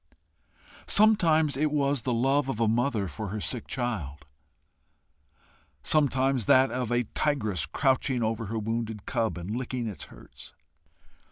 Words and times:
Sometimes 0.87 1.55
it 1.55 1.71
was 1.71 2.01
the 2.01 2.11
love 2.11 2.49
of 2.49 2.59
a 2.59 2.67
mother 2.67 3.07
for 3.07 3.27
her 3.27 3.39
sick 3.39 3.67
child; 3.67 4.25
sometimes 5.83 6.47
that 6.47 6.71
of 6.71 6.91
a 6.91 7.03
tigress 7.13 7.67
crouching 7.67 8.23
over 8.23 8.47
her 8.47 8.57
wounded 8.57 9.05
cub 9.05 9.37
and 9.37 9.55
licking 9.55 9.85
its 9.85 10.05
hurts. 10.05 10.55